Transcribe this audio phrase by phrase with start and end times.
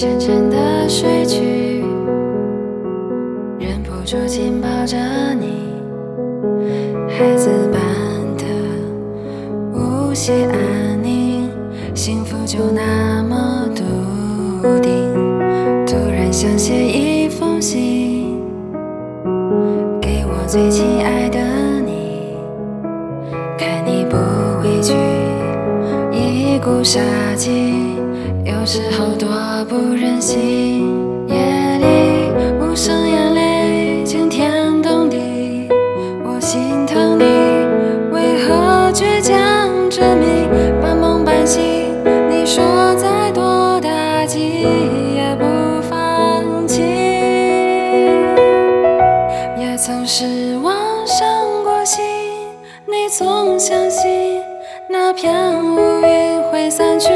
[0.00, 1.84] 沉沉的睡去，
[3.58, 4.96] 忍不住紧抱着
[5.38, 5.74] 你，
[7.06, 7.78] 孩子般
[8.38, 8.44] 的
[9.74, 11.50] 无邪安宁，
[11.94, 13.82] 幸福就那么笃
[14.80, 15.12] 定。
[15.86, 18.40] 突然想写一封信，
[20.00, 21.38] 给我最亲爱的
[21.84, 22.38] 你，
[23.58, 24.16] 看你不
[24.64, 24.94] 畏惧
[26.10, 26.98] 一股杀
[27.36, 28.00] 气。
[28.44, 29.28] 有时候多
[29.68, 30.88] 不忍心，
[31.28, 31.34] 夜
[31.78, 32.30] 里
[32.60, 35.68] 无声眼泪惊天动地，
[36.24, 37.24] 我心疼你
[38.12, 40.48] 为何倔强执迷，
[40.80, 41.62] 半梦半醒，
[42.30, 44.62] 你说再多打击
[45.14, 46.82] 也不放弃，
[49.58, 50.74] 也曾失望
[51.06, 51.26] 伤
[51.64, 52.02] 过心，
[52.86, 54.42] 你总相信
[54.88, 55.32] 那片
[55.74, 57.10] 乌云会散去。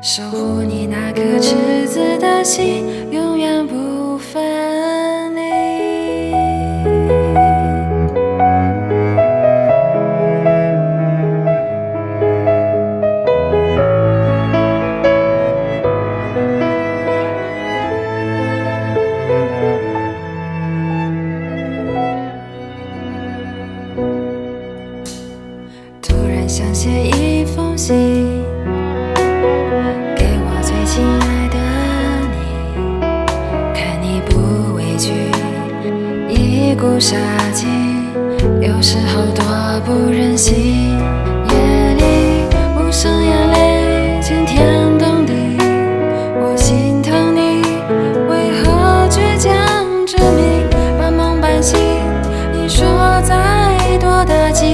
[0.00, 5.40] 守护你那颗赤子的心，永远不分离。
[26.02, 28.31] 突然想写一封信，
[36.82, 37.16] 不杀
[37.54, 37.68] 气，
[38.60, 39.44] 有时候多
[39.86, 40.98] 不忍心，
[41.48, 42.02] 夜里
[42.76, 44.66] 无声眼泪惊天
[44.98, 45.32] 动地，
[46.40, 47.62] 我心疼你
[48.28, 49.54] 为何倔强
[50.04, 50.66] 执迷，
[50.98, 51.78] 半梦半醒，
[52.52, 52.84] 你说
[53.22, 54.66] 再多打击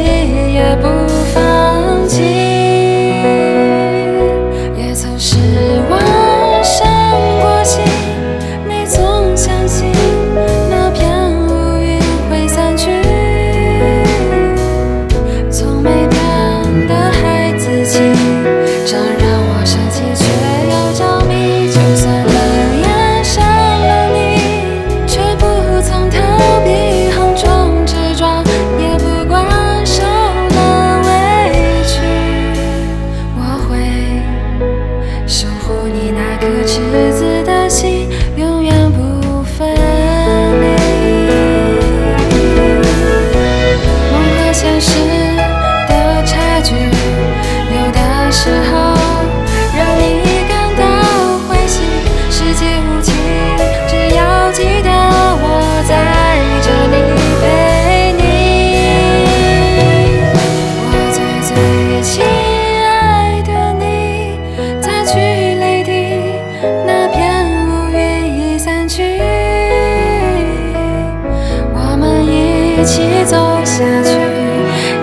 [72.88, 74.16] 一起走下去，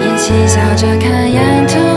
[0.01, 1.94] 一起笑着看沿途